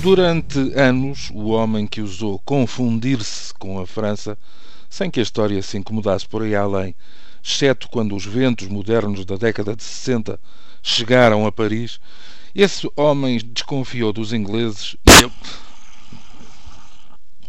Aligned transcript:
Durante 0.00 0.58
anos, 0.78 1.28
o 1.34 1.48
homem 1.48 1.84
que 1.84 2.00
usou 2.00 2.38
confundir-se 2.44 3.52
com 3.54 3.80
a 3.80 3.86
França, 3.86 4.38
sem 4.88 5.10
que 5.10 5.18
a 5.18 5.22
história 5.22 5.60
se 5.60 5.76
incomodasse 5.76 6.26
por 6.26 6.42
aí 6.42 6.54
além, 6.54 6.94
exceto 7.42 7.88
quando 7.88 8.14
os 8.14 8.24
ventos 8.24 8.68
modernos 8.68 9.24
da 9.24 9.36
década 9.36 9.74
de 9.74 9.82
60 9.82 10.38
chegaram 10.80 11.46
a 11.46 11.50
Paris, 11.50 11.98
esse 12.54 12.88
homem 12.94 13.38
desconfiou 13.38 14.12
dos 14.12 14.32
ingleses 14.32 14.96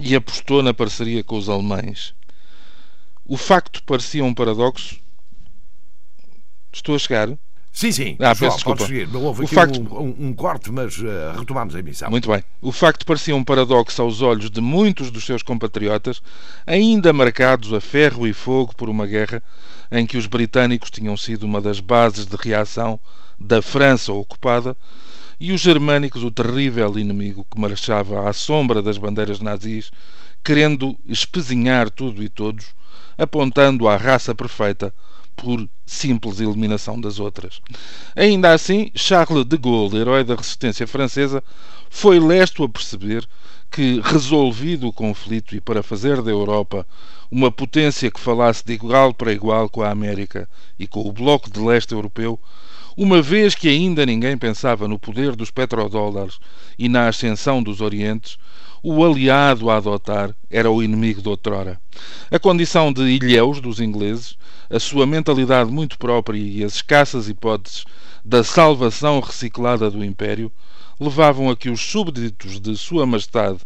e, 0.00 0.16
apostou 0.16 0.64
na 0.64 0.74
parceria 0.74 1.22
com 1.22 1.38
os 1.38 1.48
alemães. 1.48 2.12
O 3.24 3.36
facto 3.36 3.84
parecia 3.84 4.24
um 4.24 4.34
paradoxo. 4.34 4.98
Estou 6.72 6.96
a 6.96 6.98
chegar? 6.98 7.28
Sim, 7.72 7.90
sim. 7.90 8.16
Ah, 8.20 8.34
peço 8.34 8.56
desculpa. 8.56 8.84
Houve 9.14 9.44
aqui 9.44 9.54
facto... 9.54 9.80
um, 9.80 10.00
um, 10.00 10.26
um, 10.28 10.34
corte, 10.34 10.70
mas 10.70 10.98
uh, 10.98 11.38
retomamos 11.38 11.74
a 11.74 11.78
emissão. 11.78 12.10
Muito 12.10 12.30
bem. 12.30 12.44
O 12.60 12.70
facto 12.70 13.06
parecia 13.06 13.34
um 13.34 13.42
paradoxo 13.42 14.02
aos 14.02 14.20
olhos 14.20 14.50
de 14.50 14.60
muitos 14.60 15.10
dos 15.10 15.24
seus 15.24 15.42
compatriotas, 15.42 16.22
ainda 16.66 17.12
marcados 17.14 17.72
a 17.72 17.80
ferro 17.80 18.26
e 18.26 18.34
fogo 18.34 18.76
por 18.76 18.90
uma 18.90 19.06
guerra 19.06 19.42
em 19.90 20.06
que 20.06 20.18
os 20.18 20.26
britânicos 20.26 20.90
tinham 20.90 21.16
sido 21.16 21.44
uma 21.44 21.60
das 21.62 21.80
bases 21.80 22.26
de 22.26 22.36
reação 22.36 23.00
da 23.38 23.62
França 23.62 24.12
ocupada 24.12 24.76
e 25.40 25.50
os 25.50 25.60
germânicos 25.60 26.22
o 26.22 26.30
terrível 26.30 26.98
inimigo 26.98 27.46
que 27.50 27.58
marchava 27.58 28.28
à 28.28 28.32
sombra 28.32 28.82
das 28.82 28.98
bandeiras 28.98 29.40
nazis, 29.40 29.90
querendo 30.44 30.96
espezinhar 31.06 31.90
tudo 31.90 32.22
e 32.22 32.28
todos, 32.28 32.66
apontando 33.18 33.88
à 33.88 33.96
raça 33.96 34.34
perfeita 34.34 34.94
por 35.36 35.68
simples 35.84 36.40
eliminação 36.40 37.00
das 37.00 37.18
outras. 37.18 37.60
Ainda 38.14 38.52
assim, 38.52 38.90
Charles 38.94 39.44
de 39.44 39.56
Gaulle, 39.56 39.98
herói 39.98 40.24
da 40.24 40.34
resistência 40.34 40.86
francesa, 40.86 41.42
foi 41.90 42.18
lesto 42.18 42.64
a 42.64 42.68
perceber 42.68 43.28
que, 43.70 44.00
resolvido 44.04 44.88
o 44.88 44.92
conflito 44.92 45.56
e 45.56 45.60
para 45.60 45.82
fazer 45.82 46.20
da 46.22 46.30
Europa 46.30 46.86
uma 47.30 47.50
potência 47.50 48.10
que 48.10 48.20
falasse 48.20 48.62
de 48.64 48.74
igual 48.74 49.14
para 49.14 49.32
igual 49.32 49.68
com 49.68 49.82
a 49.82 49.90
América 49.90 50.48
e 50.78 50.86
com 50.86 51.00
o 51.00 51.12
Bloco 51.12 51.50
de 51.50 51.58
Leste 51.58 51.92
Europeu, 51.92 52.38
uma 52.96 53.22
vez 53.22 53.54
que 53.54 53.68
ainda 53.68 54.04
ninguém 54.04 54.36
pensava 54.36 54.86
no 54.86 54.98
poder 54.98 55.34
dos 55.34 55.50
petrodólares 55.50 56.38
e 56.78 56.88
na 56.88 57.08
ascensão 57.08 57.62
dos 57.62 57.80
Orientes, 57.80 58.38
o 58.82 59.04
aliado 59.04 59.70
a 59.70 59.76
adotar 59.76 60.34
era 60.50 60.70
o 60.70 60.82
inimigo 60.82 61.22
de 61.22 61.28
outrora. 61.28 61.80
A 62.30 62.38
condição 62.38 62.92
de 62.92 63.02
ilhéus 63.02 63.60
dos 63.60 63.80
ingleses, 63.80 64.36
a 64.68 64.80
sua 64.80 65.06
mentalidade 65.06 65.70
muito 65.70 65.96
própria 65.98 66.38
e 66.38 66.64
as 66.64 66.74
escassas 66.76 67.28
hipóteses 67.28 67.84
da 68.24 68.42
salvação 68.42 69.20
reciclada 69.20 69.90
do 69.90 70.04
Império 70.04 70.50
levavam 70.98 71.50
a 71.50 71.56
que 71.56 71.70
os 71.70 71.80
súbditos 71.80 72.60
de 72.60 72.76
Sua 72.76 73.06
Majestade, 73.06 73.60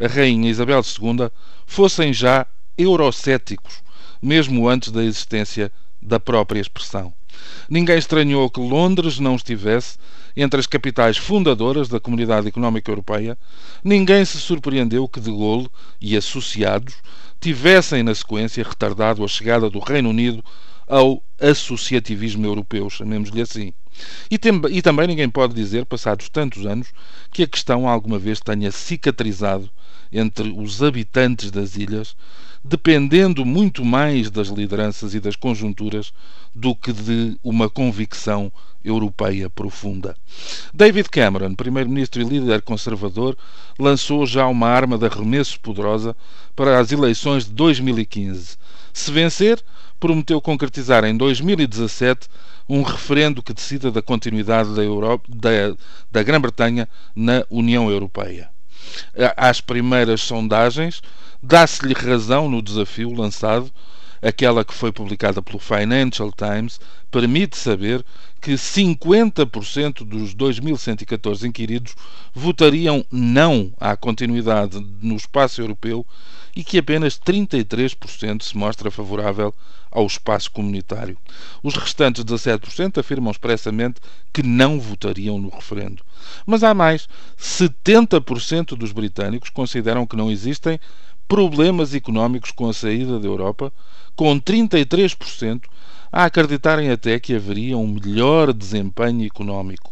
a 0.00 0.06
Rainha 0.06 0.50
Isabel 0.50 0.80
II, 0.80 1.30
fossem 1.66 2.12
já 2.12 2.46
eurocéticos, 2.76 3.82
mesmo 4.20 4.68
antes 4.68 4.90
da 4.90 5.04
existência 5.04 5.70
da 6.02 6.18
própria 6.18 6.60
expressão. 6.60 7.12
Ninguém 7.68 7.96
estranhou 7.96 8.50
que 8.50 8.60
Londres 8.60 9.18
não 9.18 9.36
estivesse 9.36 9.96
entre 10.36 10.58
as 10.58 10.66
capitais 10.66 11.16
fundadoras 11.16 11.88
da 11.88 12.00
Comunidade 12.00 12.48
Económica 12.48 12.90
Europeia, 12.90 13.38
ninguém 13.84 14.24
se 14.24 14.38
surpreendeu 14.38 15.08
que 15.08 15.20
De 15.20 15.30
Gaulle 15.30 15.68
e 16.00 16.16
associados 16.16 16.94
tivessem 17.40 18.02
na 18.02 18.14
sequência 18.14 18.64
retardado 18.64 19.24
a 19.24 19.28
chegada 19.28 19.68
do 19.68 19.78
Reino 19.78 20.10
Unido 20.10 20.44
ao 20.86 21.22
associativismo 21.40 22.46
europeu, 22.46 22.88
chamemos-lhe 22.90 23.40
assim. 23.40 23.72
E, 24.30 24.38
tem, 24.38 24.60
e, 24.70 24.82
também 24.82 25.06
ninguém 25.06 25.28
pode 25.28 25.54
dizer, 25.54 25.84
passados 25.84 26.28
tantos 26.28 26.66
anos, 26.66 26.88
que 27.30 27.42
a 27.42 27.46
questão 27.46 27.88
alguma 27.88 28.18
vez 28.18 28.40
tenha 28.40 28.70
cicatrizado 28.70 29.70
entre 30.12 30.50
os 30.50 30.82
habitantes 30.82 31.50
das 31.50 31.76
ilhas, 31.76 32.16
dependendo 32.62 33.44
muito 33.44 33.84
mais 33.84 34.30
das 34.30 34.48
lideranças 34.48 35.14
e 35.14 35.20
das 35.20 35.34
conjunturas 35.34 36.12
do 36.54 36.74
que 36.76 36.92
de 36.92 37.36
uma 37.42 37.68
convicção 37.68 38.52
europeia 38.84 39.48
profunda. 39.48 40.16
David 40.72 41.08
Cameron, 41.08 41.54
primeiro-ministro 41.54 42.20
e 42.20 42.24
líder 42.24 42.62
conservador, 42.62 43.36
lançou 43.78 44.26
já 44.26 44.46
uma 44.46 44.68
arma 44.68 44.98
de 44.98 45.06
arremesso 45.06 45.58
poderosa 45.60 46.16
para 46.54 46.78
as 46.78 46.92
eleições 46.92 47.46
de 47.46 47.52
2015. 47.52 48.56
Se 48.92 49.10
vencer, 49.10 49.62
prometeu 50.02 50.40
concretizar 50.40 51.04
em 51.04 51.16
2017 51.16 52.28
um 52.68 52.82
referendo 52.82 53.40
que 53.40 53.54
decida 53.54 53.88
da 53.88 54.02
continuidade 54.02 54.70
da, 54.74 54.82
da, 55.28 55.76
da 56.10 56.22
Grã-Bretanha 56.24 56.88
na 57.14 57.44
União 57.48 57.88
Europeia. 57.88 58.50
Às 59.36 59.60
primeiras 59.60 60.20
sondagens, 60.20 61.00
dá-se-lhe 61.40 61.94
razão 61.94 62.50
no 62.50 62.60
desafio 62.60 63.14
lançado 63.14 63.70
aquela 64.20 64.64
que 64.64 64.74
foi 64.74 64.90
publicada 64.90 65.40
pelo 65.40 65.60
Financial 65.60 66.32
Times, 66.32 66.80
permite 67.08 67.56
saber 67.56 68.04
que 68.42 68.54
50% 68.54 70.04
dos 70.04 70.34
2.114 70.34 71.44
inquiridos 71.44 71.94
votariam 72.34 73.06
não 73.08 73.72
à 73.78 73.96
continuidade 73.96 74.84
no 75.00 75.14
espaço 75.14 75.62
europeu 75.62 76.04
e 76.54 76.64
que 76.64 76.76
apenas 76.76 77.16
33% 77.18 78.42
se 78.42 78.56
mostra 78.56 78.90
favorável 78.90 79.54
ao 79.92 80.04
espaço 80.04 80.50
comunitário. 80.50 81.16
Os 81.62 81.76
restantes 81.76 82.24
17% 82.24 82.98
afirmam 82.98 83.30
expressamente 83.30 84.00
que 84.32 84.42
não 84.42 84.80
votariam 84.80 85.38
no 85.38 85.48
referendo. 85.48 86.02
Mas 86.44 86.64
há 86.64 86.74
mais: 86.74 87.08
70% 87.38 88.76
dos 88.76 88.90
britânicos 88.90 89.50
consideram 89.50 90.04
que 90.04 90.16
não 90.16 90.30
existem 90.32 90.80
problemas 91.28 91.94
económicos 91.94 92.50
com 92.50 92.68
a 92.68 92.74
saída 92.74 93.20
da 93.20 93.26
Europa, 93.26 93.72
com 94.16 94.38
33% 94.40 95.62
a 96.12 96.26
acreditarem 96.26 96.90
até 96.90 97.18
que 97.18 97.34
haveria 97.34 97.78
um 97.78 97.88
melhor 97.88 98.52
desempenho 98.52 99.24
económico. 99.24 99.90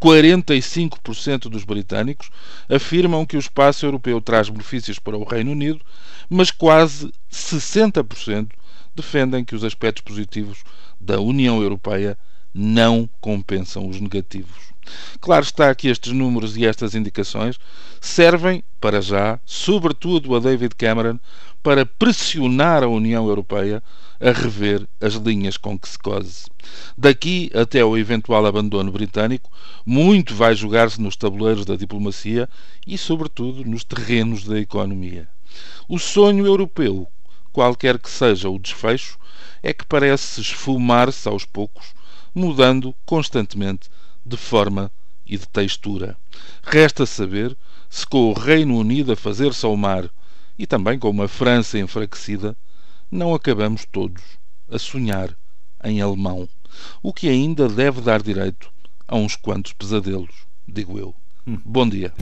45% 0.00 1.48
dos 1.48 1.62
britânicos 1.62 2.28
afirmam 2.68 3.24
que 3.24 3.36
o 3.36 3.40
espaço 3.40 3.86
europeu 3.86 4.20
traz 4.20 4.48
benefícios 4.48 4.98
para 4.98 5.16
o 5.16 5.24
Reino 5.24 5.52
Unido, 5.52 5.80
mas 6.28 6.50
quase 6.50 7.12
60% 7.30 8.48
defendem 8.94 9.44
que 9.44 9.54
os 9.54 9.64
aspectos 9.64 10.02
positivos 10.02 10.64
da 11.00 11.20
União 11.20 11.62
Europeia 11.62 12.18
não 12.54 13.08
compensam 13.20 13.88
os 13.88 14.00
negativos. 14.00 14.72
Claro 15.20 15.44
está 15.44 15.74
que 15.74 15.88
estes 15.88 16.12
números 16.12 16.56
e 16.56 16.66
estas 16.66 16.94
indicações 16.94 17.58
servem, 18.00 18.64
para 18.80 19.00
já, 19.00 19.38
sobretudo 19.44 20.34
a 20.34 20.40
David 20.40 20.74
Cameron, 20.74 21.18
para 21.62 21.86
pressionar 21.86 22.82
a 22.82 22.88
União 22.88 23.28
Europeia 23.28 23.82
a 24.20 24.30
rever 24.30 24.86
as 25.00 25.14
linhas 25.14 25.56
com 25.56 25.78
que 25.78 25.88
se 25.88 25.98
cose. 25.98 26.46
Daqui 26.96 27.50
até 27.54 27.84
o 27.84 27.96
eventual 27.96 28.44
abandono 28.46 28.90
britânico, 28.90 29.50
muito 29.86 30.34
vai 30.34 30.54
jogar-se 30.54 31.00
nos 31.00 31.16
tabuleiros 31.16 31.64
da 31.64 31.76
diplomacia 31.76 32.48
e, 32.86 32.98
sobretudo, 32.98 33.64
nos 33.64 33.84
terrenos 33.84 34.44
da 34.44 34.58
economia. 34.58 35.28
O 35.88 35.98
sonho 35.98 36.46
europeu, 36.46 37.06
qualquer 37.52 37.98
que 37.98 38.10
seja 38.10 38.48
o 38.48 38.58
desfecho, 38.58 39.18
é 39.62 39.72
que 39.72 39.84
parece 39.84 40.40
esfumar-se 40.40 41.28
aos 41.28 41.44
poucos, 41.44 41.94
mudando 42.34 42.94
constantemente 43.04 43.88
de 44.24 44.36
forma 44.36 44.90
e 45.26 45.36
de 45.36 45.46
textura. 45.48 46.16
Resta 46.62 47.06
saber 47.06 47.56
se 47.88 48.06
com 48.06 48.30
o 48.30 48.32
Reino 48.32 48.76
Unido 48.76 49.12
a 49.12 49.16
fazer-se 49.16 49.64
ao 49.66 49.76
mar 49.76 50.08
e 50.58 50.66
também 50.66 50.98
com 50.98 51.10
uma 51.10 51.28
França 51.28 51.78
enfraquecida, 51.78 52.56
não 53.10 53.34
acabamos 53.34 53.84
todos 53.90 54.22
a 54.70 54.78
sonhar 54.78 55.36
em 55.84 56.00
alemão, 56.00 56.48
o 57.02 57.12
que 57.12 57.28
ainda 57.28 57.68
deve 57.68 58.00
dar 58.00 58.22
direito 58.22 58.72
a 59.06 59.16
uns 59.16 59.36
quantos 59.36 59.72
pesadelos, 59.72 60.34
digo 60.66 60.98
eu. 60.98 61.14
Hum. 61.46 61.58
Bom 61.64 61.88
dia. 61.88 62.12